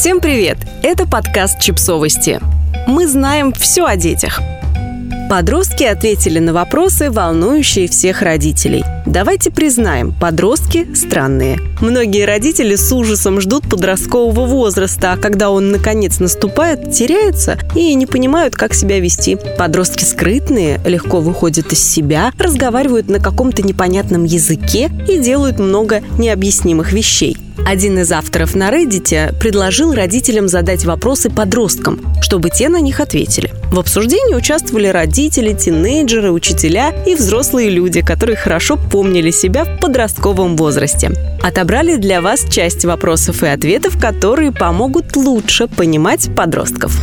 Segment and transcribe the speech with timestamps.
[0.00, 0.56] Всем привет!
[0.82, 2.40] Это подкаст «Чипсовости».
[2.86, 4.40] Мы знаем все о детях.
[5.28, 8.82] Подростки ответили на вопросы, волнующие всех родителей.
[9.04, 11.58] Давайте признаем, подростки странные.
[11.82, 18.06] Многие родители с ужасом ждут подросткового возраста, а когда он наконец наступает, теряются и не
[18.06, 19.36] понимают, как себя вести.
[19.58, 26.94] Подростки скрытные, легко выходят из себя, разговаривают на каком-то непонятном языке и делают много необъяснимых
[26.94, 27.36] вещей.
[27.66, 33.52] Один из авторов на Reddit предложил родителям задать вопросы подросткам, чтобы те на них ответили.
[33.70, 40.56] В обсуждении участвовали родители, тинейджеры, учителя и взрослые люди, которые хорошо помнили себя в подростковом
[40.56, 41.12] возрасте.
[41.42, 46.98] Отобрали для вас часть вопросов и ответов, которые помогут лучше понимать подростков.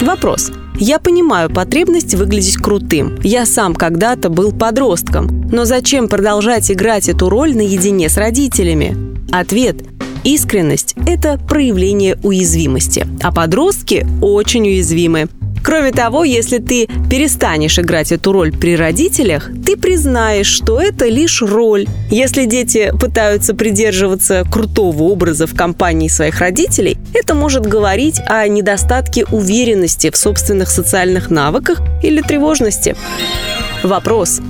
[0.00, 0.50] Вопрос.
[0.76, 3.18] Я понимаю потребность выглядеть крутым.
[3.22, 5.50] Я сам когда-то был подростком.
[5.52, 8.96] Но зачем продолжать играть эту роль наедине с родителями?
[9.30, 9.76] Ответ.
[10.24, 15.28] Искренность– это проявление уязвимости, а подростки очень уязвимы.
[15.62, 21.42] Кроме того, если ты перестанешь играть эту роль при родителях, ты признаешь, что это лишь
[21.42, 21.86] роль.
[22.10, 29.24] Если дети пытаются придерживаться крутого образа в компании своих родителей, это может говорить о недостатке
[29.30, 32.96] уверенности в собственных социальных навыках или тревожности.
[33.82, 34.40] Вопрос.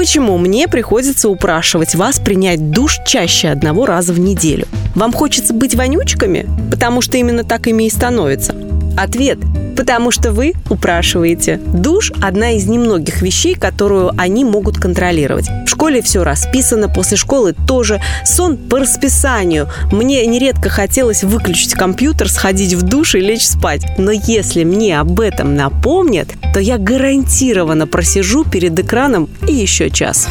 [0.00, 4.66] Почему мне приходится упрашивать вас принять душ чаще одного раза в неделю?
[4.94, 6.48] Вам хочется быть вонючками?
[6.70, 8.54] Потому что именно так ими и становится.
[8.96, 9.38] Ответ
[9.80, 11.56] Потому что вы упрашиваете.
[11.56, 15.48] Душ– одна из немногих вещей, которую они могут контролировать.
[15.64, 17.98] В школе все расписано, после школы тоже.
[18.26, 19.68] Сон по расписанию.
[19.90, 23.86] Мне нередко хотелось выключить компьютер, сходить в душ и лечь спать.
[23.96, 30.28] Но если мне об этом напомнят, то я гарантированно просижу перед экраном и еще час.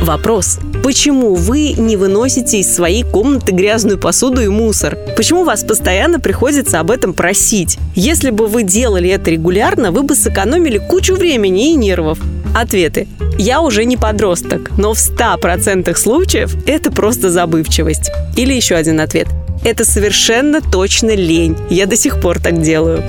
[0.00, 0.58] Вопрос.
[0.84, 4.96] Почему вы не выносите из своей комнаты грязную посуду и мусор?
[5.16, 7.78] Почему вас постоянно приходится об этом просить?
[7.94, 12.18] Если бы вы делали это регулярно, вы бы сэкономили кучу времени и нервов.
[12.56, 13.08] Ответы.
[13.38, 18.10] Я уже не подросток, но в 100% случаев это просто забывчивость.
[18.36, 19.26] Или еще один ответ.
[19.64, 21.56] Это совершенно точно лень.
[21.70, 23.02] Я до сих пор так делаю.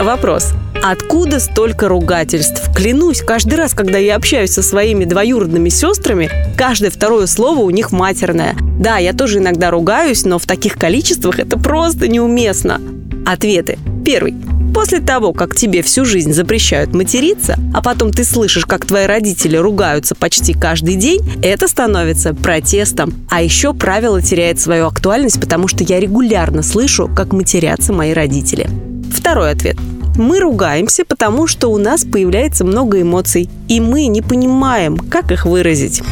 [0.00, 0.52] Вопрос.
[0.88, 2.72] Откуда столько ругательств?
[2.72, 7.90] Клянусь, каждый раз, когда я общаюсь со своими двоюродными сестрами, каждое второе слово у них
[7.90, 8.54] матерное.
[8.78, 12.80] Да, я тоже иногда ругаюсь, но в таких количествах это просто неуместно.
[13.26, 13.80] Ответы.
[14.04, 14.36] Первый.
[14.72, 19.56] После того, как тебе всю жизнь запрещают материться, а потом ты слышишь, как твои родители
[19.56, 23.12] ругаются почти каждый день, это становится протестом.
[23.28, 28.70] А еще правило теряет свою актуальность, потому что я регулярно слышу, как матерятся мои родители.
[29.12, 29.76] Второй ответ.
[30.16, 35.44] Мы ругаемся, потому что у нас появляется много эмоций, и мы не понимаем, как их
[35.44, 36.02] выразить.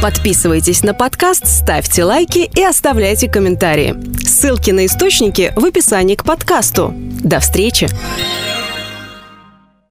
[0.00, 3.94] Подписывайтесь на подкаст, ставьте лайки и оставляйте комментарии.
[4.24, 6.94] Ссылки на источники в описании к подкасту.
[6.96, 7.88] До встречи!